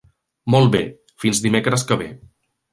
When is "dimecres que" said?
1.45-2.01